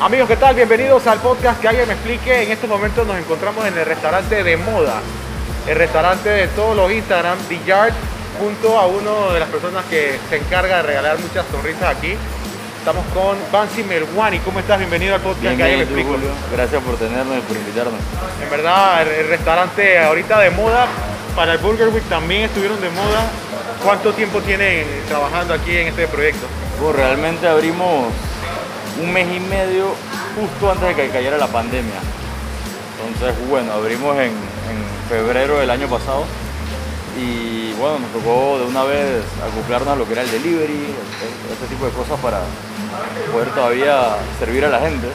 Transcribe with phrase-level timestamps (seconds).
[0.00, 0.54] Amigos, ¿qué tal?
[0.54, 2.42] Bienvenidos al podcast que alguien me explique.
[2.42, 5.00] En estos momentos nos encontramos en el restaurante de moda,
[5.68, 7.92] el restaurante de todos los Instagram, The Yard,
[8.38, 12.16] junto a uno de las personas que se encarga de regalar muchas sonrisas aquí.
[12.80, 14.38] Estamos con Bansi Melwani.
[14.38, 14.78] ¿Cómo estás?
[14.78, 16.02] Bienvenido al podcast Bien, que me.
[16.02, 16.30] Julio.
[16.50, 18.00] Gracias por tenernos y por invitarnos.
[18.42, 20.86] En verdad, el, restaurante ahorita de moda,
[21.36, 23.28] para el Burger Week también estuvieron de moda.
[23.84, 26.46] ¿Cuánto tiempo tienen trabajando aquí en este proyecto?
[26.80, 28.06] Bueno, realmente abrimos
[28.98, 29.94] un mes y medio
[30.40, 32.00] justo antes de que cayera la pandemia.
[33.06, 36.24] Entonces, bueno, abrimos en, en febrero del año pasado
[37.18, 40.94] y bueno, nos tocó de una vez acoplarnos a lo que era el delivery,
[41.52, 42.40] este tipo de cosas para
[43.32, 45.08] poder todavía servir a la gente.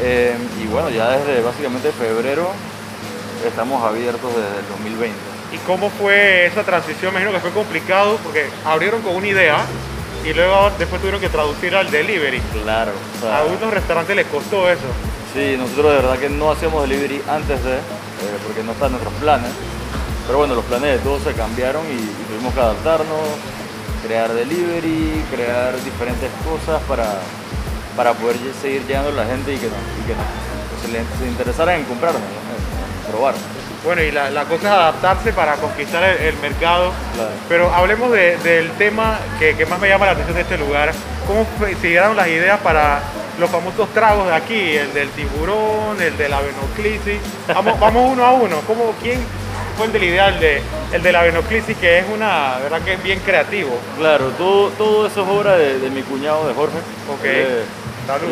[0.00, 2.50] Eh, y bueno, ya desde básicamente febrero
[3.46, 5.16] estamos abiertos desde el 2020.
[5.52, 7.14] ¿Y cómo fue esa transición?
[7.14, 9.58] Me imagino que fue complicado porque abrieron con una idea
[10.24, 12.40] y luego después tuvieron que traducir al delivery.
[12.62, 12.92] Claro.
[13.16, 14.88] o sea, A algunos restaurantes les costó eso.
[15.32, 19.14] Sí, nosotros de verdad que no hacíamos delivery antes de, eh, porque no están nuestros
[19.14, 19.50] planes.
[20.26, 23.20] Pero bueno, los planes de todos se cambiaron y, y tuvimos que adaptarnos,
[24.06, 27.06] crear delivery, crear diferentes cosas para,
[27.96, 30.14] para poder seguir llegando a la gente y que, y que
[30.82, 32.26] se, se interesara en comprarnos, ¿no?
[33.06, 33.34] en, probar.
[33.84, 36.92] Bueno, y la, la cosa es adaptarse para conquistar el, el mercado.
[37.14, 37.30] Claro.
[37.48, 40.92] Pero hablemos de- del tema que, que más me llama la atención de este lugar.
[41.26, 41.46] ¿Cómo
[41.80, 43.00] se llegaron las ideas para
[43.38, 44.76] los famosos tragos de aquí?
[44.76, 47.20] El del tiburón, el de la venoclisis.
[47.48, 48.56] Vamos, vamos uno a uno.
[48.66, 49.20] ¿Cómo, ¿Quién
[49.76, 51.76] fue el del ideal de, el de la venoclisis?
[51.76, 53.78] Que es una, verdad que es bien creativo.
[53.98, 56.78] Claro, todo, todo eso es obra de, de mi cuñado, de Jorge.
[57.10, 57.24] Ok.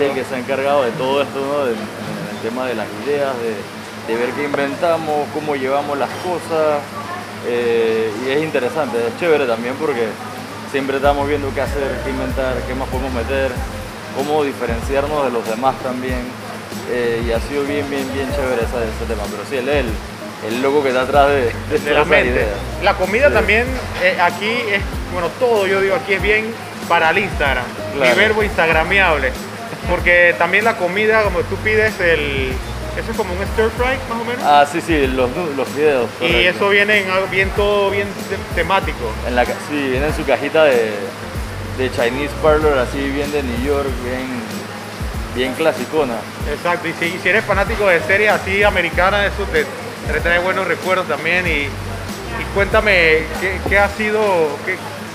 [0.01, 1.65] El que se ha encargado de todo esto, ¿no?
[1.67, 6.11] De- en el tema de las ideas, de, de ver qué inventamos, cómo llevamos las
[6.23, 6.81] cosas.
[7.47, 10.07] eh, y es interesante, es chévere también porque
[10.71, 13.51] siempre estamos viendo qué hacer, qué inventar, qué más podemos meter,
[14.17, 16.23] cómo diferenciarnos de los demás también.
[16.91, 19.23] eh, y ha sido bien, bien, bien chévere ese, ese tema.
[19.31, 19.91] Pero sí, él es el,
[20.49, 22.47] el loco que está atrás de, de, de la mente.
[22.83, 23.35] La comida Sí.
[23.35, 23.67] también
[24.03, 24.81] eh, aquí es,
[25.13, 26.53] bueno, todo yo digo aquí es bien
[26.89, 28.11] para el Instagram, Claro.
[28.15, 29.33] mi verbo instagramiable.
[29.91, 32.53] Porque también la comida, como tú pides el,
[32.99, 34.43] eso es como un stir fry más o menos.
[34.45, 36.09] Ah, sí, sí, los, los videos.
[36.21, 36.51] y correcto.
[36.57, 39.13] eso viene en algo bien todo bien te- temático.
[39.29, 39.53] En la, sí,
[39.91, 40.91] viene en su cajita de,
[41.79, 44.27] de Chinese Parlor, así bien de New York, bien,
[45.35, 46.15] bien clasicona.
[46.51, 46.89] Exacto.
[46.89, 49.67] Y si, si eres fanático de series así americanas, eso te,
[50.13, 51.47] te trae buenos recuerdos también.
[51.47, 51.69] Y,
[52.55, 53.23] cuéntame
[53.69, 54.59] qué, ha sido, o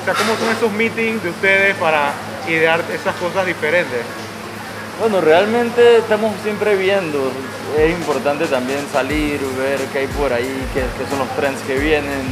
[0.05, 2.11] sea, cómo son esos meetings de ustedes para
[2.47, 4.01] idear esas cosas diferentes.
[4.99, 7.31] Bueno, realmente estamos siempre viendo,
[7.77, 12.23] es importante también salir, ver qué hay por ahí, qué, son los trends que vienen,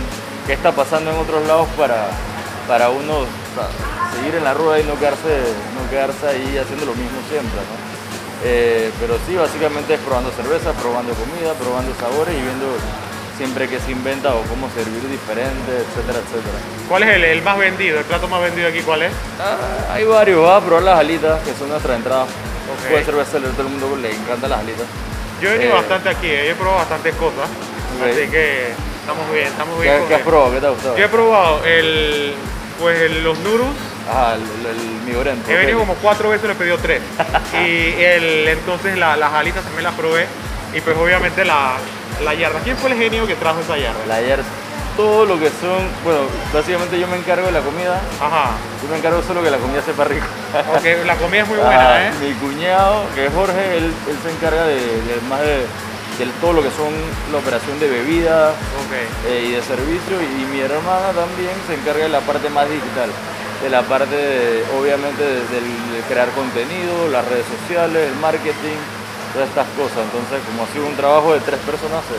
[0.46, 2.10] qué está pasando en otros lados para,
[2.68, 3.26] para uno
[4.16, 7.97] seguir en la rueda y no quedarse, no quedarse ahí haciendo lo mismo siempre, ¿no?
[8.44, 12.68] Eh, pero sí, básicamente es probando cerveza, probando comida, probando sabores y viendo
[13.38, 16.58] siempre qué se inventa o cómo servir diferente, etcétera, etcétera.
[16.90, 18.00] ¿Cuál es el, el más vendido?
[18.00, 19.12] ¿El plato más vendido aquí cuál es?
[19.40, 22.24] Ah, hay varios, vas a probar las alitas, que son nuestra entrada.
[22.24, 22.90] Ok.
[22.90, 24.86] Puede ser bestseller, todo el mundo le encantan las alitas.
[25.42, 27.50] Yo he venido Eh, bastante aquí, eh, yo he probado bastantes cosas.
[28.04, 28.70] Así que
[29.02, 29.94] estamos bien, estamos bien.
[29.94, 30.52] ¿Qué, con qué has probado?
[30.54, 30.98] ¿Qué te ha gustado?
[30.98, 32.34] Yo he probado el,
[32.80, 33.68] pues los noodles.
[34.10, 35.50] Ajá, el, el, el migorento.
[35.52, 37.02] He venido como cuatro veces, le he pedido tres.
[37.54, 40.26] y el, entonces la- las alitas también las probé.
[40.74, 41.76] Y pues obviamente la,
[42.24, 42.60] la yarda.
[42.64, 44.04] ¿Quién fue el genio que trajo esa yarda?
[44.04, 44.40] El ayer,
[44.98, 46.22] todo lo que son, bueno,
[46.54, 48.52] básicamente yo me encargo de la comida, Ajá.
[48.84, 50.26] yo me encargo solo que la comida sepa rico.
[50.76, 52.12] Ok, la comida es muy Ah, buena, ¿eh?
[52.20, 55.68] Mi cuñado, que es Jorge, él, él se encarga de, de más de,
[56.18, 56.90] de todo lo que son
[57.32, 58.52] la operación de bebidas
[58.86, 58.94] Ok.
[59.30, 63.10] eh, y de servicio, y mi hermana también se encarga de la parte más digital,
[63.64, 68.78] de la parte, de, obviamente, de, del- de crear contenido, las redes sociales, el marketing,
[69.34, 70.06] todas estas cosas.
[70.06, 72.18] Entonces, como ha sido un trabajo de tres personas, se,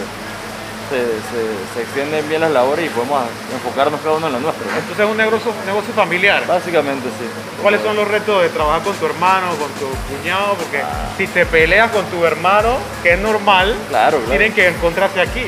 [0.88, 3.22] se, se- se extienden bien las labores y podemos
[3.52, 4.64] enfocarnos cada uno en lo nuestro.
[4.66, 4.78] ¿no?
[4.78, 6.46] Entonces es un negocio, negocio familiar.
[6.46, 7.26] Básicamente sí.
[7.62, 10.54] ¿Cuáles son los retos de trabajar con tu hermano, con tu cuñado?
[10.54, 10.82] Porque
[11.18, 14.30] si te peleas con tu hermano, que es normal, Claro, claro.
[14.30, 15.44] tienen que encontrarse aquí.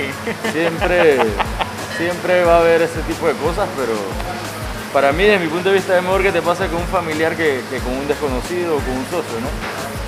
[0.53, 1.19] Siempre,
[1.97, 3.95] siempre va a haber ese tipo de cosas, pero
[4.93, 7.37] para mí, desde mi punto de vista, es mejor que te pase con un familiar
[7.37, 9.49] que, que con un desconocido o con un socio, ¿no?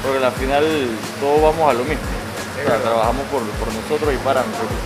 [0.02, 0.64] Porque al final
[1.20, 2.02] todos vamos a lo mismo.
[2.64, 4.78] O sea, trabajamos por, por nosotros y para nosotros.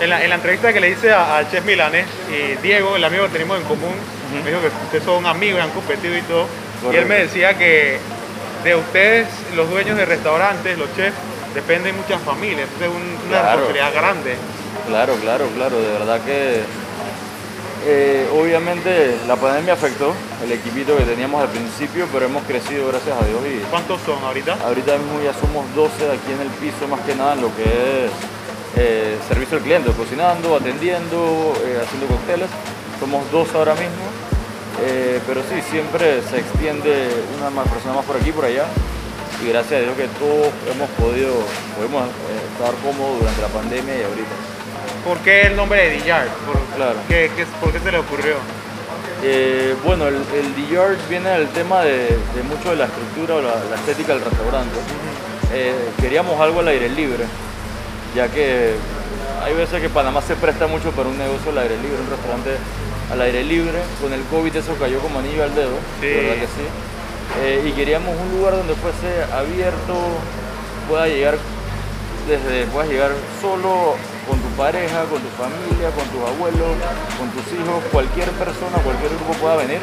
[0.00, 3.04] En la, en la entrevista que le hice a- al chef milanés, y Diego, el
[3.04, 3.94] amigo que tenemos en común,
[4.44, 6.46] me dijo que ustedes son amigos y han competido y todo.
[6.92, 7.98] Y él me decía que
[8.64, 9.26] de ustedes,
[9.56, 11.16] los dueños de restaurantes, los chefs,
[11.54, 12.68] dependen muchas familias.
[12.74, 13.60] Entonces es un- una Claro.
[13.60, 14.36] responsabilidad grande.
[14.86, 15.80] Claro, claro, claro.
[15.80, 16.60] De verdad que
[17.90, 20.12] eh, obviamente la pandemia afectó
[20.44, 23.40] el equipito que teníamos al principio, pero hemos crecido gracias a Dios.
[23.48, 24.58] Y ¿Cuántos son ahorita?
[24.62, 27.64] ahorita mismo ya somos 12 aquí en el piso, más que nada en lo que
[27.64, 28.12] es
[28.76, 32.50] eh, servicio al cliente, cocinando, atendiendo, eh, haciendo cócteles.
[33.00, 34.04] Somos dos ahora mismo,
[35.26, 37.08] pero sí, siempre se extiende
[37.38, 38.66] una más persona más por aquí por allá.
[39.40, 41.32] Y gracias a Dios que todos hemos podido,
[41.76, 42.10] podemos
[42.52, 44.57] estar cómodos durante la pandemia y ahorita.
[45.08, 46.28] ¿Por qué el nombre de D-Yard?
[46.46, 46.96] ¿Por, Claro.
[47.08, 48.34] qué, qué- por qué se le ocurrió?
[49.22, 51.96] Eh, bueno, el, el D-Yard viene del tema de,
[52.36, 54.76] de mucho de la estructura o la, la estética del restaurante.
[55.54, 57.24] Eh, queríamos algo al aire libre,
[58.14, 58.74] ya que
[59.42, 62.50] hay veces que Panamá se presta mucho para un negocio al aire libre, un restaurante
[63.10, 63.78] al aire libre.
[64.02, 65.72] Con el COVID eso cayó como anillo al dedo,
[66.02, 66.06] Sí.
[66.06, 66.66] de verdad que sí.
[67.42, 69.94] Eh, y queríamos un lugar donde fuese abierto,
[70.88, 71.38] pueda llegar
[72.28, 73.96] desde puedas llegar solo
[74.58, 76.74] pareja, con tu familia, con tus abuelos,
[77.16, 79.78] con tus hijos, cualquier persona, cualquier grupo pueda venir.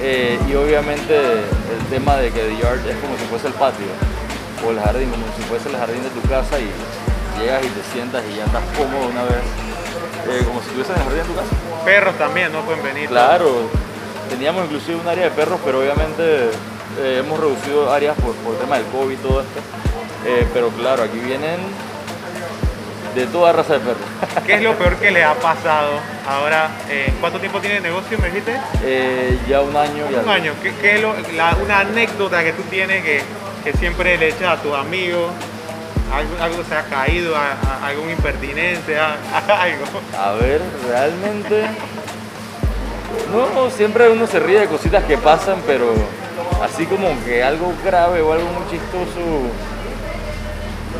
[0.00, 3.92] Eh, y obviamente el tema de que The Yard es como si fuese el patio
[4.66, 6.72] o el jardín, como si fuese el jardín de tu casa y
[7.38, 9.44] llegas y te sientas y ya estás cómodo una vez,
[10.32, 11.84] eh, como si estuvieses en el jardín de tu casa.
[11.84, 12.62] Perros también, ¿no?
[12.62, 13.08] Pueden venir.
[13.10, 13.68] Claro,
[14.30, 16.48] teníamos inclusive un área de perros, pero obviamente
[16.98, 19.60] eh, hemos reducido áreas por, por el tema del COVID y todo esto.
[20.24, 21.60] Eh, pero claro, aquí vienen
[23.14, 24.02] de toda raza de perros.
[24.46, 25.92] ¿Qué es lo peor que le ha pasado
[26.28, 26.68] ahora?
[26.88, 28.54] eh, ¿Cuánto tiempo tiene negocio, me dijiste?
[28.84, 30.30] Eh, ya un año Un algo.
[30.30, 30.52] año.
[30.62, 33.22] ¿Qué, qué es lo- la- una anécdota que tú tienes que,
[33.64, 35.30] que siempre le echas a tus amigos?
[36.14, 39.14] Algo, algo se ha caído, a, a- algún impertinente, a
[39.62, 39.84] algo.
[40.18, 41.66] A ver, realmente.
[43.32, 45.92] No, siempre uno se ríe de cositas que pasan, pero
[46.64, 49.20] así como que algo grave o algo muy chistoso.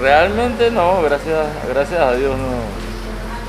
[0.00, 2.80] Realmente no, gracias, gracias a Dios no.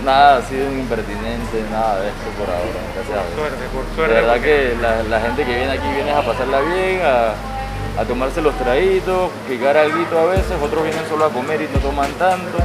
[0.06, 3.36] Nada ha sido impertinente, nada de esto por ahora, gracias a Dios.
[3.38, 4.14] Suerte, por suerte.
[4.16, 8.06] verdad porque- que la, la gente que viene aquí viene a pasarla bien, a, a
[8.06, 12.12] tomarse los traguitos, picar algo a veces, otros vienen solo a comer y no toman
[12.14, 12.58] tanto.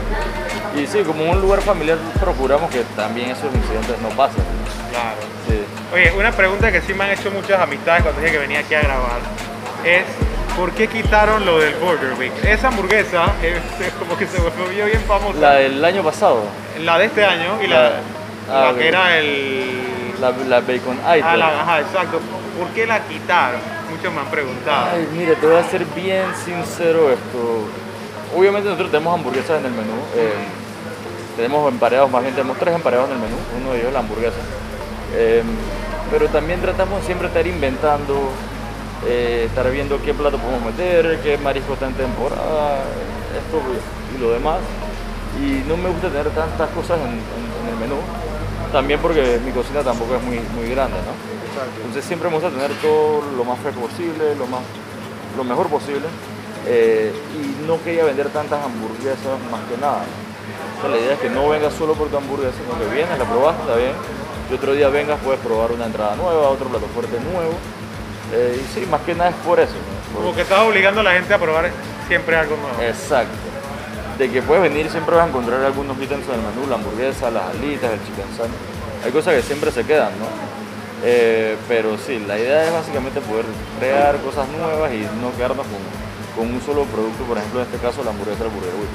[0.75, 4.43] Y sí, como un lugar familiar procuramos que también esos incidentes no pasen.
[4.91, 5.17] Claro.
[5.47, 5.63] Sí.
[5.93, 8.75] Oye, una pregunta que sí me han hecho muchas amistades cuando dije que venía aquí
[8.75, 9.21] a grabar
[9.85, 10.05] es
[10.57, 12.33] ¿por qué quitaron lo del Burger Week?
[12.45, 13.61] Esa hamburguesa eh,
[13.99, 15.39] como que se volvió bien famosa.
[15.39, 16.43] La del año pasado,
[16.81, 17.91] La de este año y la, La-
[18.49, 20.15] la ah, que era el...
[20.21, 21.23] la, la Bacon Item.
[21.25, 22.21] Ah, la- ajá, exacto.
[22.59, 23.61] ¿Por qué la quitaron?
[23.91, 24.89] Muchos me han preguntado.
[24.95, 27.65] Ay, mire, te voy a ser bien sincero esto.
[28.37, 29.95] Obviamente nosotros tenemos hamburguesas en el menú.
[30.17, 30.33] eh,
[31.37, 33.37] tenemos emparedados, más bien tenemos tres emparedados en el menú.
[33.61, 34.37] Uno de ellos es la hamburguesa.
[35.15, 35.43] Eh,
[36.11, 38.31] pero también tratamos siempre de estar inventando,
[39.07, 42.83] eh, estar viendo qué plato podemos meter, qué marisco está en temporada,
[43.37, 43.61] esto
[44.17, 44.59] y lo demás.
[45.41, 47.19] Y no me gusta tener tantas cosas en, en-
[47.63, 47.97] en el menú.
[48.73, 51.13] También porque mi cocina tampoco es muy, muy grande, ¿no?
[51.79, 54.61] Entonces siempre me gusta tener todo lo más fresco posible, lo, más,
[55.37, 56.07] lo mejor posible.
[56.67, 60.03] eh, y no quería vender tantas hamburguesas más que nada.
[60.03, 63.17] O sea, la idea es que no vengas solo por tu hamburguesa, sino que vienes,
[63.19, 63.93] la probaste, está bien.
[64.51, 67.55] Y otro día vengas, puedes probar una entrada nueva, otro plato fuerte nuevo.
[68.33, 69.73] Eh, y sí, más que nada es por eso.
[69.73, 70.13] ¿no?
[70.15, 71.71] Por- Como que estás obligando a la gente a probar
[72.09, 72.81] siempre algo nuevo.
[72.83, 73.33] Exacto.
[74.19, 77.31] De que puedes venir siempre vas a encontrar algunos ítems en el menú, la hamburguesa,
[77.31, 79.05] las alitas, el chicken sandwich.
[79.05, 80.27] Hay cosas que siempre se quedan, ¿no?
[81.05, 83.45] Eh, pero sí, la idea es básicamente poder
[83.79, 85.77] crear cosas nuevas y no quedarnos con,
[86.45, 88.89] con un solo producto, por ejemplo en este caso la hamburguesa del Burger Week.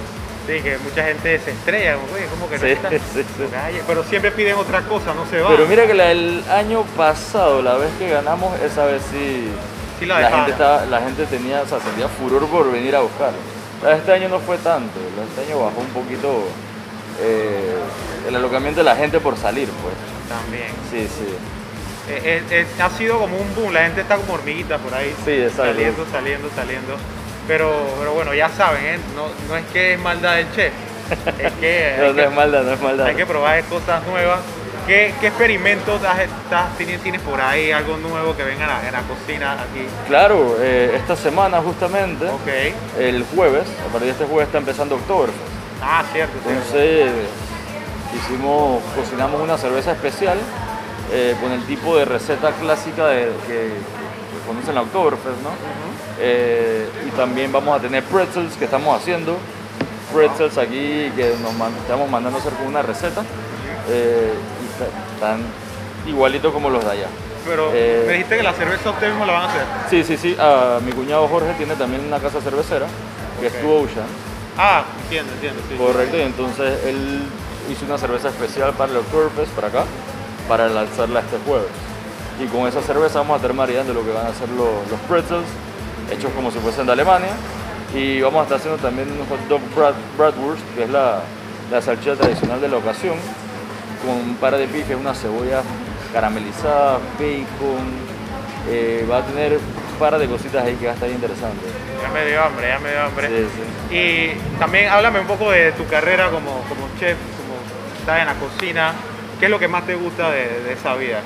[0.51, 2.89] Sí, que mucha gente se estrella, como, "Oye, ¿cómo que no Sí, está?".
[2.89, 3.43] sí, sí.
[3.51, 5.50] Calle, Pero siempre piden otra cosa, no se va.
[5.50, 10.20] Pero mira que la del año pasado, la vez que ganamos, esa vez sí, la
[10.20, 13.31] la, gente estaba, la gente tenía, o sea, sentía furor por venir a buscar.
[13.81, 16.43] La de este año no fue tanto, este año bajó un poquito
[17.22, 17.77] eh,
[18.27, 19.96] el alocamiento de la gente por salir, pues.
[20.27, 20.72] También.
[20.91, 21.34] Sí, sí.
[22.10, 25.15] Eh, eh, ha sido como un boom, la gente está como hormiguita por ahí.
[25.24, 25.63] Sí, exacto.
[25.63, 27.21] Saliendo, saliendo, saliendo.
[27.51, 28.98] Pero, pero bueno, ya saben, ¿eh?
[29.13, 30.72] no, no es que es maldad del chef,
[31.38, 33.08] es que No, hay, no que, es maldad, no es maldad.
[33.08, 34.39] hay que probar cosas nuevas.
[34.88, 36.00] ¿Qué, qué experimentos
[36.77, 37.74] tienes, tienes por ahí?
[37.74, 39.86] ¿Algo nuevo que venga en la, en la cocina aquí?
[40.08, 42.25] Claro, eh, esta semana justamente,
[42.98, 45.38] el jueves, a partir de este jueves está empezando Oktoberfest.
[45.84, 46.58] Ah, cierto, cierto.
[46.58, 47.12] Entonces
[48.15, 50.38] hicimos, cocinamos una cerveza especial
[51.12, 55.90] eh, con el tipo de receta clásica de, que, que conocen la Oktoberfest, ¿no?
[56.22, 59.38] Eh, y también vamos a tener pretzels que estamos haciendo,
[60.13, 63.24] pretzels aquí que nos man- estamos mandando a hacer con una receta
[63.90, 65.42] eh, y están
[66.08, 67.08] igualitos como los de allá.
[67.46, 69.63] Pero Eh, me dijiste que la cerveza ustedes mismos la van a hacer.
[69.90, 72.86] Sí, sí, sí, ah, mi cuñado Jorge tiene también una casa cervecera
[73.40, 73.62] que es.
[73.62, 74.06] Two Ocean.
[74.58, 75.75] Ah, entiendo, entiendo, sí.
[75.75, 77.24] Correcto, y entonces él
[77.72, 79.84] hice una cerveza especial para el Oktoberfest, para acá,
[80.48, 81.70] para lanzarla este jueves.
[82.40, 85.46] Y con esa cerveza vamos a estar maridando lo que van a los, los pretzels,
[86.12, 87.32] hechos como si fuesen de Alemania.
[87.94, 91.22] Y vamos a estar haciendo también un hot dog brad, bratwurst, que es la,
[91.70, 93.15] la salchicha tradicional de la ocasión,
[94.06, 95.62] con un par de pifes, una cebolla
[96.13, 98.12] caramelizada, bacon.
[98.70, 101.65] eh, va a tener un par de cositas ahí que va a estar interesante.
[102.01, 103.27] Ya me dio hambre, ya me dio hambre.
[103.27, 103.48] Sí,
[103.89, 103.96] sí.
[103.96, 107.56] Y también háblame un poco de tu carrera como, como chef, como
[108.00, 108.94] estás en la cocina.
[109.39, 111.20] ¿Qué es lo que más te gusta de, de esa vida?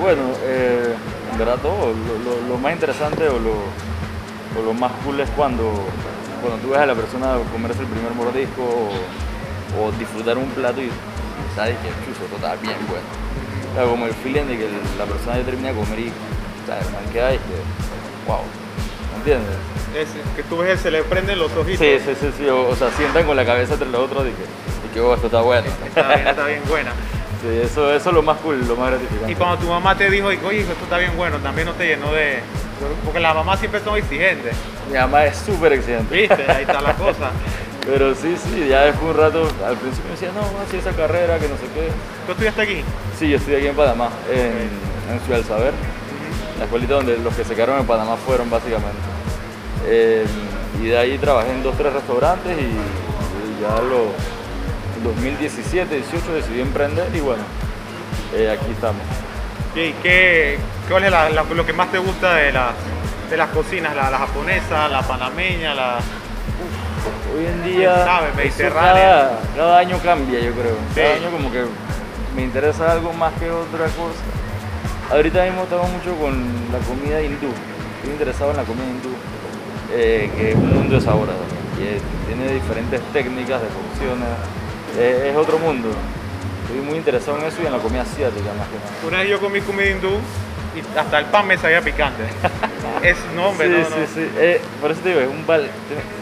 [0.00, 0.94] Bueno, eh,
[1.38, 1.92] verdad todo.
[1.92, 3.52] Lo, lo- lo más interesante o lo,
[4.58, 5.72] o lo más cool es cuando,
[6.40, 8.90] cuando tú ves a la persona comerse el primer mordisco o,
[9.86, 10.90] o disfrutar un plato y
[11.54, 13.06] sabes que chuzo, esto está bien bueno.
[13.72, 14.68] O sea, como el feeling de que
[14.98, 16.12] la persona ya termina de comer y
[16.66, 16.90] ¿sabes?
[16.90, 17.56] man, queda y que,
[18.26, 18.40] wow,
[19.12, 19.56] ¿me entiendes?
[19.96, 21.78] Es que tú ves, se le prenden los ojitos.
[21.78, 24.30] Sí, sí, sí, sí, o, o sea, sientan con la cabeza entre los otros y
[24.30, 24.42] que,
[24.88, 25.66] y que oh, esto está bueno.
[25.86, 26.92] Está bien, está bien buena.
[27.40, 29.32] Sí, eso, eso es lo más cool, lo más gratificante.
[29.32, 32.12] Y cuando tu mamá te dijo, oye, esto está bien bueno, también no te llenó
[32.12, 32.40] de...
[33.04, 34.54] Porque las mamás siempre son exigentes.
[34.90, 36.14] Mi mamá es súper exigente.
[36.14, 36.50] ¿Viste?
[36.50, 37.30] Ahí está la cosa.
[37.86, 41.38] Pero sí, sí, ya después un rato, al principio me decía, no, así esa carrera,
[41.38, 41.88] que no sé qué.
[42.26, 42.84] ¿Tú estudiaste aquí?
[43.18, 45.72] Sí, yo estoy aquí en Panamá, en, en Ciudad del Saber,
[46.58, 48.98] la escuelita donde los que se quedaron en Panamá fueron básicamente.
[49.86, 50.26] Eh,
[50.80, 54.12] y de ahí trabajé en dos, tres restaurantes y, y ya lo,
[55.04, 57.42] 2017, 18 decidí emprender y bueno,
[58.34, 59.02] eh, aquí estamos.
[59.74, 62.72] ¿Y qué, cuál es la- la- lo que más te gusta de, las
[63.30, 63.94] de las cocinas?
[63.94, 65.98] La, la japonesa, la panameña, la...
[67.34, 68.26] Hoy en día, ¿Quién sabe?
[68.36, 68.92] Mediterránea.
[68.94, 70.76] cada, cada año cambia, yo creo.
[70.94, 71.64] Cada año como que
[72.36, 74.18] me interesa algo más que otra cosa.
[75.12, 76.32] Ahorita mismo estamos mucho con
[76.72, 77.48] la comida hindú.
[77.96, 79.10] Estoy interesado en la comida hindú,
[79.92, 81.34] eh, que es un mundo de sabores.
[81.78, 84.28] Y tiene diferentes técnicas de cocciones.
[84.98, 85.88] Es otro mundo.
[86.70, 89.08] Estoy muy interesado en eso y en la comida asiática más que nada.
[89.08, 90.20] Una vez yo comí comida hindú
[90.76, 92.22] y hasta el pan me sabía picante.
[93.02, 94.06] es, no, hombre, sí, no, sí, no.
[94.14, 94.30] sí.
[94.38, 95.44] Eh, por eso te digo, es un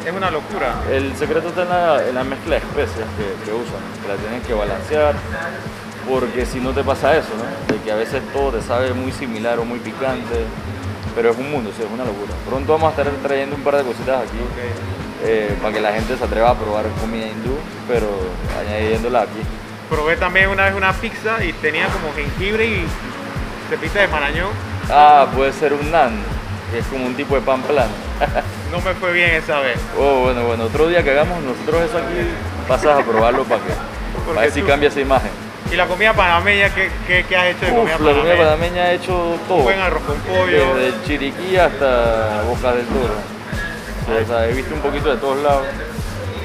[0.06, 0.74] Es una locura.
[0.90, 4.16] El secreto está en la, en la mezcla de especias que, que usan, que la
[4.16, 5.14] tienen que balancear,
[6.08, 7.74] porque si no te pasa eso, ¿no?
[7.74, 10.46] De que a veces todo te sabe muy similar o muy picante,
[11.14, 12.32] pero es un mundo, sí, es una locura.
[12.48, 14.38] Pronto vamos a estar trayendo un par de cositas aquí
[15.24, 17.56] eh, para que la gente se atreva a probar comida hindú,
[17.88, 18.08] pero
[18.60, 19.40] añadiéndola aquí.
[19.90, 22.84] Probé también una vez una pizza y tenía como jengibre y
[23.70, 24.50] cepita de marañón.
[24.90, 26.12] Ah, puede ser un naan,
[26.72, 27.90] que es como un tipo de pan plano.
[28.70, 29.78] No me fue bien esa vez.
[29.98, 32.14] Oh, bueno, bueno, otro día que hagamos nosotros eso aquí,
[32.68, 33.70] pasas a probarlo para que,
[34.14, 35.30] Porque para ver si tú- cambia esa imagen.
[35.72, 38.44] Y la comida panameña, ¿qué, qué, qué has hecho de Uf, comida la comida panameña?
[38.44, 39.58] panameña ha hecho todo.
[39.62, 40.74] Buen arroz con pollo.
[40.74, 43.14] Desde el Chiriquí hasta Boca del Toro.
[44.08, 45.66] Sí, o sea, he visto un poquito de todos lados.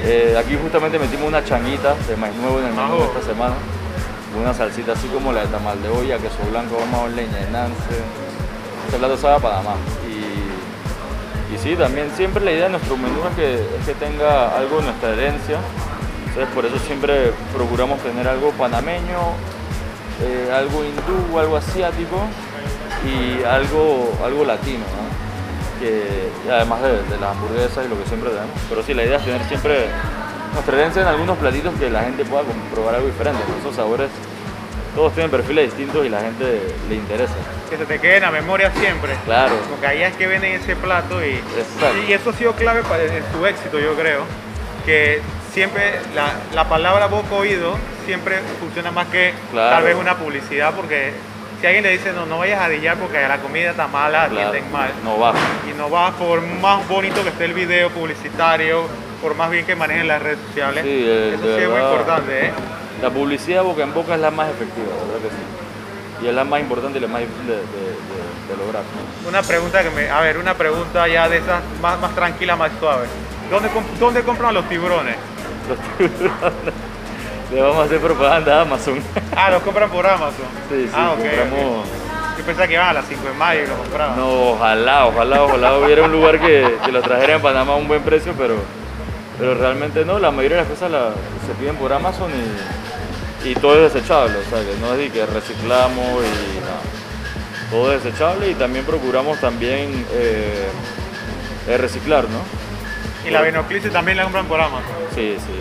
[0.04, 3.54] Eh, aquí justamente metimos una changuita de maíz nuevo en el menú de esta semana.
[4.38, 7.96] Una salsita así como la de tamal de olla, queso blanco, vamos leña de nance.
[8.84, 9.76] Este plato sabe a Panamá.
[10.06, 14.54] Y, y sí, también siempre la idea de nuestro menú es que, es que tenga
[14.58, 15.58] algo de nuestra herencia.
[16.28, 19.20] Entonces por eso siempre procuramos tener algo panameño,
[20.20, 22.26] eh, algo hindú, algo asiático
[23.06, 25.03] y algo, algo latino, ¿no?
[25.80, 28.56] Que, además de, de las hamburguesas y lo que siempre tenemos.
[28.68, 29.86] Pero sí, la idea es tener siempre
[30.52, 33.40] nuestra herencia en algunos platitos que la gente pueda comprobar algo diferente.
[33.48, 33.58] ¿no?
[33.58, 34.08] Esos sabores,
[34.94, 37.32] todos tienen perfiles distintos y la gente le interesa.
[37.68, 39.12] Que se te quede en la memoria siempre.
[39.24, 39.54] Claro.
[39.68, 41.96] Porque ahí es que venden ese plato y, Exacto.
[42.08, 44.22] y eso ha sido clave para en tu éxito, yo creo.
[44.86, 45.20] Que
[45.52, 47.76] siempre la, la palabra boca oído
[48.06, 49.76] siempre funciona más que Claro.
[49.76, 51.12] tal vez una publicidad porque
[51.64, 54.48] si alguien le dice no, no vayas a dillar porque la comida está mala, Claro,
[54.50, 54.90] atienden mal.
[55.02, 55.32] No va.
[55.66, 58.82] Y no va por más bonito que esté el video publicitario,
[59.22, 60.84] por más bien que manejen las redes sociales.
[60.84, 62.50] Sí, eso sí es muy importante, ¿eh?
[63.00, 66.24] La publicidad boca en boca es la más efectiva, verdad que sí.
[66.26, 68.82] Y es la más importante y la más difícil de, de- de- de lograr.
[69.22, 69.28] ¿no?
[69.30, 72.72] Una pregunta que me, a ver, una pregunta ya de esas más, más tranquila, más
[72.78, 73.06] suave.
[73.50, 75.16] ¿Dónde, ¿Dónde compran los tiburones?
[75.66, 76.74] Los tiburones.
[77.52, 79.00] Le vamos a hacer propaganda a Amazon.
[79.36, 80.46] Ah, los compran por Amazon.
[80.70, 81.80] Sí, sí, ah, ok, compramos.
[81.80, 82.38] ok.
[82.38, 84.16] Yo pensaba que iban a las 5 de mayo y los compraban.
[84.16, 87.88] No, ojalá, ojalá, ojalá hubiera un lugar que, que lo trajera en Panamá a un
[87.88, 88.56] buen precio, pero,
[89.38, 90.18] pero realmente no.
[90.20, 91.10] La mayoría de las cosas la-
[91.46, 92.30] se piden por Amazon
[93.44, 94.36] y, y todo es desechable.
[94.38, 96.80] O sea, que no es de que reciclamos y nada.
[97.70, 100.68] Todo es desechable y también procuramos también eh,
[101.68, 102.38] eh, reciclar, ¿no?
[103.28, 104.84] Y la Venoclice también la compran por Amazon.
[105.14, 105.60] Sí, sí.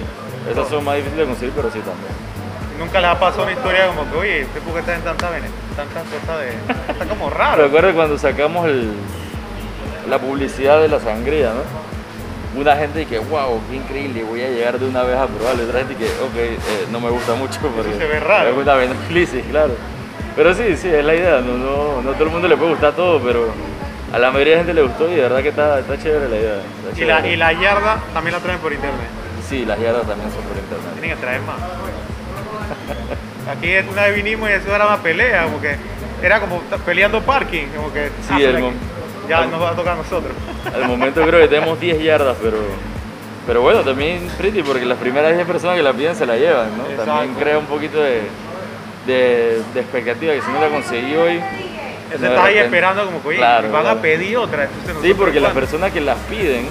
[0.52, 2.14] Esas son más difíciles de conseguir, pero sí también.
[2.80, 5.30] Nunca les ha pasado una historia como que, oye, ¿usted por qué está en tanta
[5.30, 6.92] tantas cosas de.
[6.92, 7.64] Está como raro.
[7.64, 8.94] Recuerda cuando sacamos el-
[10.10, 11.84] la publicidad de la sangría, ¿no?
[12.60, 15.64] una gente que, wow, qué increíble, voy a llegar de una vez a probarlo.
[15.64, 16.58] Otra gente que, ok, eh,
[16.92, 18.50] no me gusta mucho porque se ve raro.
[18.52, 19.74] Es una venoclisis, claro.
[20.36, 21.40] Pero sí, sí, es la idea.
[21.42, 23.48] No, no, no todo el mundo le puede gustar todo, pero
[24.14, 26.36] a la mayoría de gente le gustó y de verdad que está, está chévere la
[26.36, 26.56] idea.
[26.92, 29.08] está Y la, y la yarda también la traen por internet.
[29.50, 30.94] Sí, las yardas también son por internet.
[31.00, 31.58] Tienen que traer más.
[33.50, 35.76] Aquí una vez vinimos y eso era una pelea, como que
[36.22, 38.74] era como peleando parking, como que Sí, ah, el
[39.28, 40.34] ya nos va a tocar a nosotros.
[40.74, 42.58] Al momento creo que tenemos 10 yardas, pero,
[43.46, 46.70] pero bueno, también pretty porque las primeras 10 personas que la piden se la llevan,
[46.78, 46.84] ¿no?
[47.04, 48.22] También crea un poquito de,
[49.06, 51.42] de, de expectativa que si no la conseguí hoy...
[52.14, 54.00] Ese no, de está ahí esperando como que oye, Claro, van claro.
[54.00, 54.64] a pedir otra.
[54.66, 56.68] Entonces Sí, porque las personas que las piden,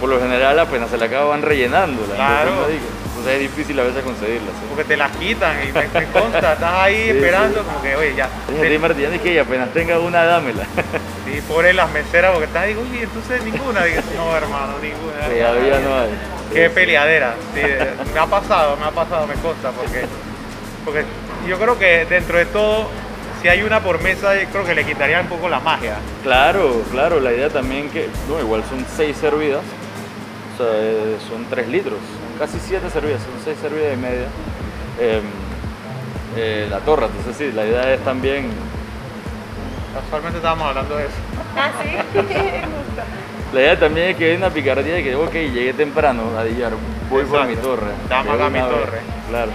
[0.00, 2.14] por lo general apenas se la acaban rellenándola.
[2.14, 2.50] Claro.
[2.50, 4.50] Entonces, Entonces es difícil a veces conseguirlas.
[4.50, 4.66] ¿sí?
[4.68, 7.64] Porque te las quitan y me consta, estás ahí Sí, esperando sí.
[7.66, 8.28] como que, oye, ya.
[8.48, 10.64] Gente martillando y que apenas tenga una, dámela.
[11.24, 13.82] Sí, pobre las meseras porque estás ahí, oye, entonces ninguna.
[13.84, 15.20] Digo, no, hermano, ninguna.
[15.26, 16.10] Todavía no hay.
[16.52, 17.34] Qué peleadera.
[18.14, 20.04] Me ha pasado, me ha pasado, me consta, porque,
[20.84, 21.04] porque
[21.48, 22.88] yo creo que dentro de todo,
[23.42, 25.96] si hay una por mesa, yo creo que le quitaría un poco la magia.
[26.22, 29.62] Claro, claro, la idea también que, no, igual son seis servidas,
[30.54, 34.26] o sea, son tres litros, son casi siete servidas, son seis servidas y media.
[35.00, 35.20] Eh,
[36.36, 38.48] eh, la torre, entonces sí, la idea es también,
[39.94, 41.14] Casualmente estábamos hablando de eso.
[41.56, 41.88] Ah, sí.
[43.54, 46.72] la idea también es que hay una picardía de que, ok, llegué temprano a Dillar,
[47.08, 47.46] voy por Exacto.
[47.48, 47.92] mi torre.
[48.08, 49.00] Dame acá mi vez, torre.
[49.30, 49.52] Claro.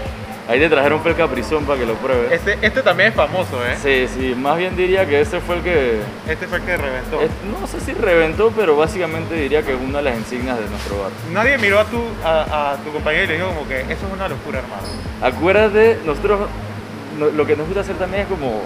[0.49, 2.31] Ahí te trajeron fue el caprizón para que lo pruebes.
[2.31, 3.75] Este, este también es famoso, ¿eh?
[3.79, 7.21] Sí, sí, más bien diría que ese fue el que, Este fue el que reventó.
[7.21, 7.29] es-
[7.59, 10.97] no sé si reventó, pero básicamente diría que es una de las insignias de nuestro
[11.01, 11.11] bar.
[11.31, 14.11] Nadie miró a tu, a, a tu compañero y le dijo como que eso es
[14.13, 14.81] una locura, hermano.
[15.21, 16.39] Acuérdate, nosotros
[17.19, 18.61] no- lo que nos gusta hacer también es como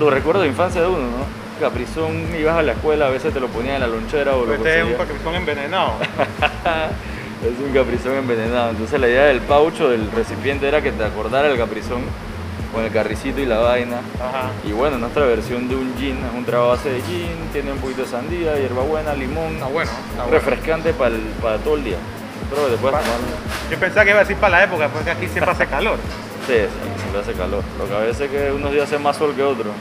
[0.00, 1.46] los recuerdos de infancia de uno, ¿no?
[1.60, 4.54] Caprizón, ibas a la escuela, a veces te lo ponían en la lonchera o lo
[4.54, 5.92] Este es un paquetón envenenado.
[7.46, 8.70] Es un caprizón envenenado.
[8.70, 12.02] Entonces la idea del paucho, del recipiente, era que te acordara el caprizón
[12.72, 13.98] con el carricito y la vaina.
[14.20, 14.50] Ajá.
[14.64, 17.78] Y bueno, nuestra versión de un gin es un trago base de gin, tiene un
[17.78, 20.38] poquito de sandía, hierbabuena, limón, Está bueno, está bueno.
[20.38, 21.96] refrescante para, el- para todo el día.
[22.50, 23.16] Pero después Pa- tomar
[23.70, 25.98] Yo pensaba que iba a decir para la época, porque aquí siempre hace calor.
[26.46, 27.62] Sí, sí, siempre hace calor.
[27.78, 29.72] Lo que a veces es que unos días hace más sol que otros.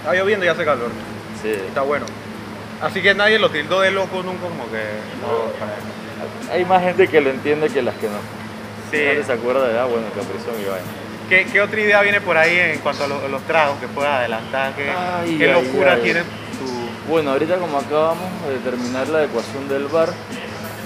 [0.00, 0.90] Está lloviendo y hace calor.
[1.42, 1.50] Sí.
[1.50, 2.06] Está bueno.
[2.80, 4.80] Así que nadie lo tildó de loco nunca, como que.
[5.20, 5.50] No,
[6.52, 8.18] Hay más gente que lo entiende que las que no.
[8.90, 8.98] sí.
[9.04, 10.86] Nadie se acuerda de, ah, bueno, caprizón y vaina.
[11.28, 14.12] ¿Qué, qué otra idea viene por ahí en cuanto a, lo- los tragos que puedas
[14.20, 14.74] adelantar?
[14.74, 16.02] ¿Qué, Ay, qué locura ay.
[16.02, 17.10] tiene tu.
[17.10, 20.10] Bueno, ahorita como acabamos de terminar la adecuación del bar,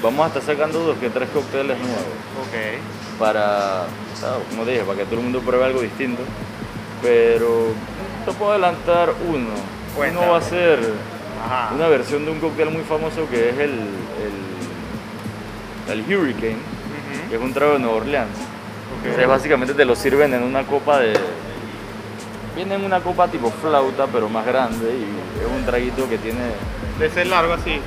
[0.02, 1.98] vamos a estar sacando dos que tres cócteles nuevos.
[2.42, 3.18] Ok.
[3.18, 6.22] Para, sea, como dije, para que todo el mundo pruebe algo distinto.
[7.02, 7.72] Pero
[8.24, 9.50] te puedo adelantar uno.
[9.96, 10.24] Cuéntame.
[10.24, 10.78] Uno va a ser
[11.44, 11.74] Ajá.
[11.74, 14.32] una versión de un cóctel muy famoso que es el, el,
[15.92, 16.56] el Hurricane,
[17.28, 18.30] que es un trago de Nueva Orleans.
[18.30, 19.04] Ok.
[19.04, 21.14] Entonces básicamente te lo sirven en una copa de...
[22.56, 26.40] Viene en una copa tipo flauta, pero más grande y es un traguito que tiene...
[26.98, 27.80] De ser largo así.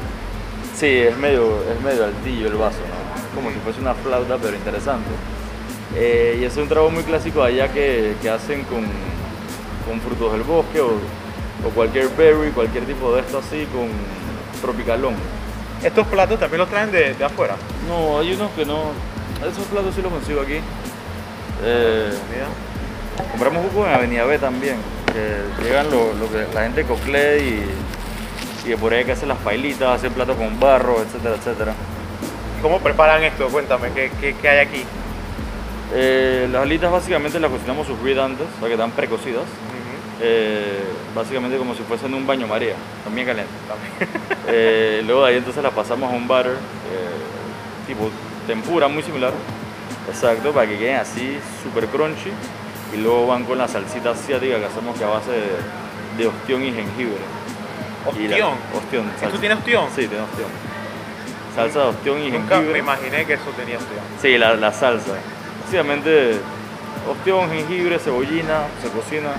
[0.76, 3.36] Sí, es medio, es medio altillo el vaso, ¿no?
[3.36, 5.10] Como si fuese una flauta, pero interesante.
[5.96, 8.86] Eh, y es un trago muy clásico allá que, que hacen con,
[9.86, 10.92] con frutos del bosque o,
[11.68, 13.90] o cualquier berry, cualquier tipo de esto así, con
[14.62, 15.16] tropicalón.
[15.84, 17.56] Estos platos también los traen de, de afuera.
[17.88, 18.92] No, hay unos que no...
[19.40, 20.60] Esos platos sí los consigo aquí.
[21.64, 22.12] Eh.
[23.32, 24.78] Compramos jugo en Avenida B también,
[25.14, 27.66] que llegan lo, lo que la gente cocle y,
[28.66, 31.74] y de por ahí que hace las pailitas, hace platos con barro, etcétera, etcétera.
[32.62, 33.48] ¿Cómo preparan esto?
[33.50, 34.84] Cuéntame, ¿qué, qué, qué hay aquí?
[35.94, 39.44] Eh, las alitas básicamente las cocinamos sufrir antes, o sea que están precocidas.
[40.22, 40.84] Eh,
[41.16, 43.52] básicamente como si fuesen un baño María, también caliente.
[44.48, 48.10] Eh, luego de ahí entonces las pasamos a un butter, eh, tipo
[48.48, 49.32] tempura, muy similar,
[50.10, 52.32] exacto, para que queden así súper crunchy.
[52.94, 55.48] Y luego van con la salsita asiática que hacemos que a base de,
[56.18, 57.16] de ostión y jengibre.
[58.20, 58.54] Y la- Ostión.
[58.76, 59.06] ostión.
[59.10, 59.40] ¿Esto salsa.
[59.40, 59.86] tiene ostión?
[59.96, 60.50] Sí, tiene ostión.
[61.56, 62.80] Salsa de ostión y Nunca me jengibre.
[62.80, 64.00] imaginé que eso tenía ostión.
[64.22, 65.14] Sí, la, la salsa.
[65.64, 66.38] Básicamente,
[67.10, 69.30] ostión, jengibre, cebollina, se cocina.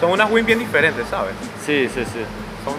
[0.00, 1.32] Son unas wings bien diferentes, ¿sabes?
[1.64, 2.20] Sí, sí, sí.
[2.64, 2.74] Son,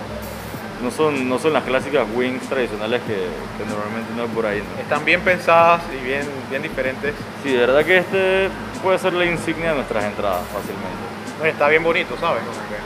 [0.83, 4.59] No son, no son las clásicas wings tradicionales que, que normalmente no hay por ahí,
[4.61, 4.81] ¿no?
[4.81, 7.15] están bien pensadas y bien, bien diferentes.
[7.43, 8.49] Sí, de verdad que este
[8.83, 11.01] puede ser la insignia de nuestras entradas fácilmente.
[11.39, 12.43] No, está bien bonito, ¿sabes?
[12.43, 12.77] Como que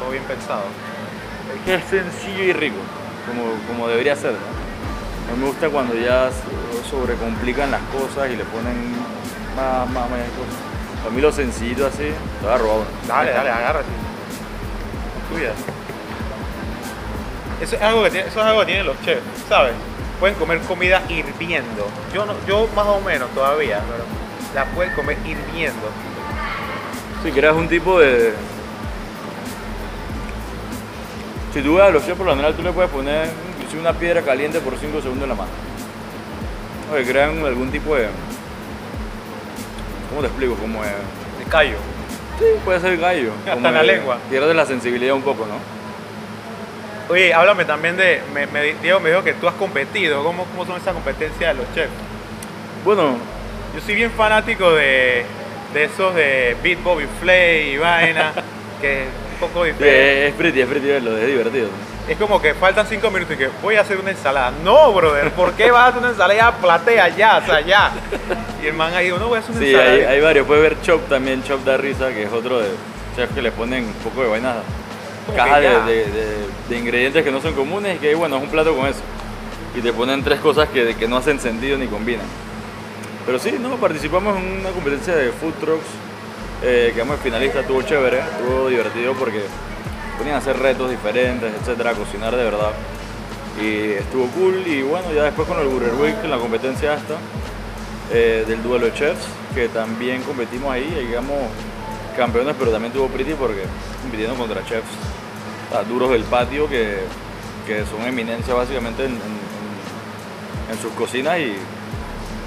[0.00, 0.64] todo bien pensado.
[1.54, 2.76] Es que es sencillo y rico,
[3.28, 4.58] como, como debería ser, ¿no?
[5.30, 8.96] A mí me gusta cuando ya so- sobrecomplican las cosas y le ponen
[9.54, 10.58] más, más, más cosas.
[11.06, 12.86] A mí lo sencillito así, te va a robar uno.
[13.06, 13.80] Dale, dale, agarra.
[15.30, 15.52] Tuya.
[17.60, 19.74] Eso es algo que, tiene, eso es algo que tienen los chefs, ¿sabes?
[20.18, 21.86] pueden comer comida hirviendo.
[22.12, 24.04] Yo no, yo más o menos todavía, pero
[24.54, 25.88] la pueden comer hirviendo.
[27.22, 28.32] Si creas un tipo de.
[31.54, 33.28] Si tú ves a los chefs, por lo general tú le puedes poner
[33.78, 35.50] una piedra caliente por 5 segundos en la mano.
[36.90, 38.08] O que crean algún tipo de.
[40.08, 40.54] ¿Cómo te explico?
[40.54, 40.88] Como de.
[41.42, 41.76] El callo.
[42.38, 43.32] Sí, puede ser gallo.
[43.40, 44.18] Hasta como en la de- lengua.
[44.30, 45.78] Pierde la sensibilidad un poco, ¿no?
[47.12, 50.22] Oye, háblame también de, me, me, di- Diego me dijo que tú has competido.
[50.22, 51.90] ¿Cómo, cómo son esas competencias de los chefs?
[52.84, 53.16] Bueno,
[53.74, 55.24] Yo soy bien fanático de,
[55.74, 58.32] de esos de Beat Bobby Flay y vaina,
[58.80, 60.28] que es un poco diferente.
[60.28, 61.68] es pretty, es pretty verlo, es divertido.
[62.08, 64.52] Es como que faltan cinco minutos y que voy a hacer una ensalada.
[64.64, 66.34] No, brother, ¿por qué vas a hacer una ensalada?
[66.34, 67.90] Ya platea, ya, o sea, ya.
[68.62, 70.46] Y el man ahí dijo, no voy a hacer Sí, hay, hay varios.
[70.46, 72.68] Puedes ver Chop también, Chop da risa, que es otro de
[73.16, 74.56] chefs que le ponen un poco de vainas,
[75.26, 78.36] Como caja que de, de- de- de ingredientes que no son comunes y que bueno,
[78.36, 79.00] es un plato con eso.
[79.76, 82.26] Y te ponen tres cosas que, que no hacen sentido ni combinan.
[83.26, 85.84] Pero sí, no, participamos en una competencia de food trucks,
[86.62, 89.42] eh, quedamos finalistas, estuvo chévere, estuvo divertido porque
[90.16, 92.72] ponían a hacer retos diferentes, etcétera, a cocinar de verdad.
[93.62, 97.14] Y estuvo cool y bueno, ya después con el Burger Week, en la competencia esta,
[98.12, 99.20] eh, del duelo de chefs,
[99.54, 101.36] que también competimos ahí, llegamos
[102.16, 103.62] campeones, pero también tuvo pretty porque
[104.02, 104.88] compitiendo contra chefs
[105.68, 106.98] o sea, duros del patio que,
[107.66, 111.54] que son eminencia básicamente en, en- sus cocinas y,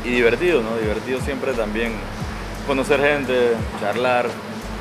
[0.06, 0.78] y divertido, ¿no?
[0.78, 1.94] Divertido siempre también
[2.68, 4.28] conocer gente, charlar.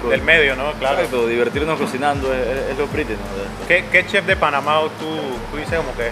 [0.03, 0.73] con- Del medio, ¿no?
[0.73, 0.97] Claro.
[0.97, 3.37] Exacto, divertirnos cocinando es, es- es lo pretty, ¿no?
[3.37, 3.67] de esto.
[3.69, 5.07] ¿Qué, qué chef de Panamá tú,
[5.51, 6.11] tú dices como que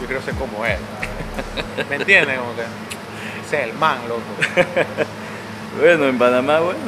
[0.00, 0.76] yo quiero ser como él?
[1.88, 2.38] ¿Me entiendes?
[2.38, 2.62] Como que
[3.46, 4.22] ese es el man, loco.
[5.80, 6.78] Bueno, en Panamá, bueno,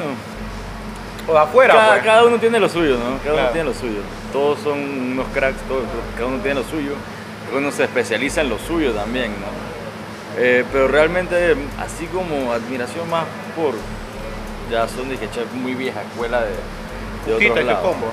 [1.27, 2.03] O de afuera, cada, pues.
[2.05, 3.17] cada uno tiene lo suyo, ¿no?
[3.19, 3.39] Cada Claro.
[3.41, 3.99] uno tiene lo suyo.
[4.33, 5.83] Todos son unos cracks, todos,
[6.15, 6.93] cada uno tiene lo suyo.
[7.55, 9.47] Uno se especializa en lo suyo también, ¿no?
[10.41, 13.75] Eh, pero realmente, así como admiración más por.
[14.71, 16.57] Ya son de que chef muy vieja escuela de, de
[17.25, 17.81] Quita otros este lados.
[17.83, 18.11] combo.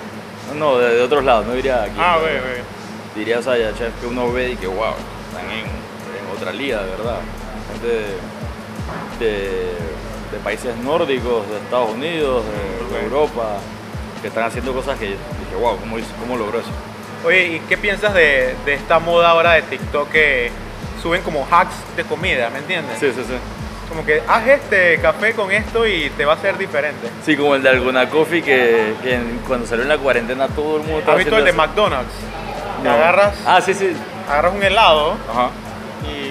[0.59, 1.97] No, de, de otros lados, no diría aquí.
[1.99, 2.63] Ah, ve, ve.
[3.15, 4.93] Diría, o sea, ya chef que uno ve y que, wow,
[5.31, 7.19] están en, en otra liga, de verdad.
[7.83, 9.77] De, de-
[10.33, 12.43] de países nórdicos, de Estados Unidos,
[12.93, 13.05] de.
[13.05, 13.59] Europa,
[14.21, 16.71] que están haciendo cosas que dije, wow, ¿cómo, hizo- cómo logró eso?
[17.25, 20.51] Oye, ¿y qué piensas de, de esta moda ahora de TikTok que
[21.03, 22.99] suben como hacks de comida, ¿me entiendes?
[22.99, 23.35] Sí, sí, sí.
[23.89, 27.09] Como que haz este café con esto y te va a ser diferente.
[27.25, 30.77] Sí, como el de Alguna Coffee, que, que en- cuando salió en la cuarentena todo
[30.79, 31.57] el mundo estaba ¿Has visto el de eso.
[31.59, 32.13] McDonald's?
[32.83, 32.95] Te No.
[32.95, 33.93] agarras, Ah, sí, sí.
[34.29, 35.51] agarras un helado Ajá.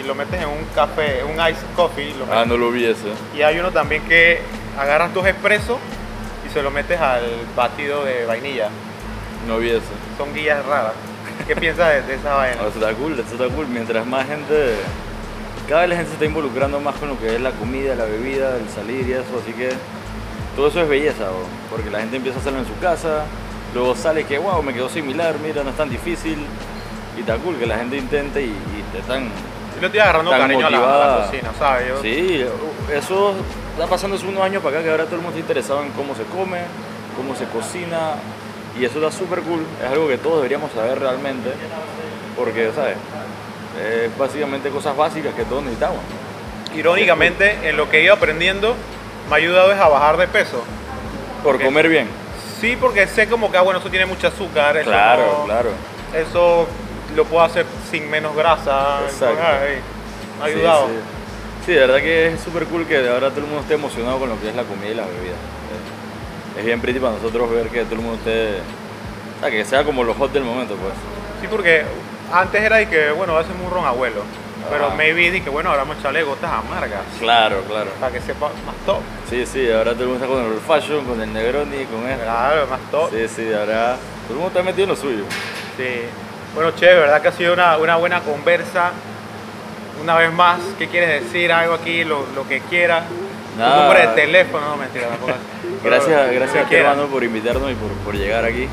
[0.05, 2.13] Lo metes en un café, un ice coffee.
[2.17, 3.09] Lo Ah, metes- no lo vi ese.
[3.35, 4.39] Y hay uno también que
[4.79, 5.77] agarras dos expresos
[6.47, 7.23] y se lo metes al
[7.55, 8.69] batido de vainilla.
[9.47, 9.81] No vi ese.
[10.17, 10.93] Son guías raras.
[11.47, 12.61] ¿Qué piensas de, de esa vaina?
[12.61, 13.67] No, eso está cool, eso está cool.
[13.67, 14.75] Mientras más gente,
[15.67, 18.05] cada vez la gente se está involucrando más con lo que es la comida, la
[18.05, 19.69] bebida, el salir y eso, así que
[20.55, 23.25] todo eso es belleza, bro, porque la gente empieza a hacerlo en su casa,
[23.73, 26.37] luego sale que, wow, me quedó similar, mira, no es tan difícil,
[27.17, 29.27] y está cool que la gente intente y, y te tan...
[29.79, 31.25] Le estoy agarrando Tan cariño a la, a la motivada.
[31.27, 31.87] cocina, ¿sabes?
[31.89, 32.45] Yo- Sí,
[32.93, 33.33] eso
[33.73, 35.91] está pasando hace unos años para acá, que ahora todo el mundo está interesado en
[35.91, 36.59] cómo se come,
[37.17, 38.13] cómo se cocina,
[38.79, 41.49] y eso está súper cool, es algo que todos deberíamos saber realmente,
[42.37, 42.95] porque, ¿sabes?
[43.81, 45.99] Es básicamente cosas básicas que todos necesitamos.
[46.75, 48.75] Irónicamente, en lo que he ido aprendiendo,
[49.29, 50.63] me ha ayudado es a bajar de peso.
[51.43, 52.07] Por comer bien.
[52.59, 54.77] Sí, porque sé como que, ah, bueno, eso tiene mucho azúcar.
[54.77, 55.69] Eso Claro, no- claro.
[56.15, 56.67] Eso
[57.15, 59.01] lo puedo hacer sin menos grasa.
[59.05, 59.35] Exacto.
[60.39, 60.87] Me ha ayudado.
[60.87, 60.99] Sí, sí.
[61.65, 64.29] Sí, de verdad que es súper cool que ahora todo el mundo esté emocionado con
[64.29, 65.33] lo que es la comida y la bebida.
[66.57, 68.59] Es- bien pretty para nosotros ver que todo el mundo esté...
[69.37, 70.93] O sea, que sea como los hot del momento, pues.
[71.41, 71.83] Sí, porque
[72.31, 74.21] antes era de que, bueno, hacemos un ron abuelo.
[74.69, 74.95] Pero Ah.
[74.95, 77.01] maybe di que, bueno, ahora vamos a echarle gotas amargas.
[77.19, 77.89] Claro, claro.
[77.99, 78.99] Para que sepa más top.
[79.29, 82.07] Sí, sí, ahora todo el mundo está con el old fashion, con el Negroni, con
[82.09, 82.23] esto.
[82.23, 83.09] Claro, más top.
[83.11, 83.97] Sí, sí, ahora
[84.27, 85.23] todo el mundo está metido en lo suyo.
[85.77, 86.05] Sí.
[86.55, 88.91] Bueno, che, verdad que ha sido una, una buena conversa.
[90.01, 91.51] Una vez más, ¿qué quieres decir?
[91.51, 93.03] Algo aquí, lo, lo que quieras.
[93.57, 93.87] Nada.
[93.87, 95.33] número de teléfono, no mentira, tampoco.
[95.83, 98.67] Gracias, gracias a ti, hermano, por invitarnos y por, por llegar aquí.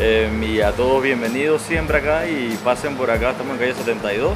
[0.00, 4.32] Eh, y a todos bienvenidos siempre acá y pasen por acá, estamos en calle 72,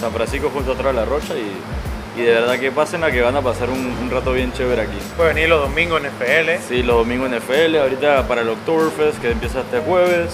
[0.00, 3.10] San Francisco junto a atrás de la Rocha y, y de verdad que pasen a
[3.10, 4.98] que van a pasar un, un rato bien chévere aquí.
[5.16, 6.58] Puedes venir los domingos en FL.
[6.68, 10.30] Sí, los domingos en FL, ahorita para el Oktoberfest que empieza este jueves.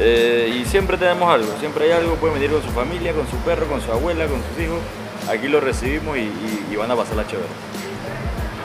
[0.00, 3.36] Eh, y siempre tenemos algo, siempre hay algo, pueden venir con su familia, con su
[3.38, 4.78] perro, con su abuela, con sus hijos.
[5.28, 7.48] Aquí los recibimos y, y- y van a pasar la chévere.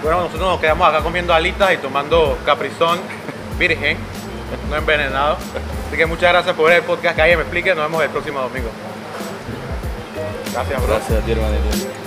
[0.04, 3.00] Bueno, nosotros nos quedamos acá comiendo alitas y tomando caprizón
[3.58, 3.98] virgen,
[4.69, 5.38] no envenenado.
[5.88, 7.15] Así que muchas gracias por ver el podcast.
[7.15, 7.74] Que alguien me explique.
[7.74, 8.69] Nos vemos el próximo domingo.
[10.54, 10.93] Gracias, bro.
[10.96, 12.03] Gracias a ti, hermanito.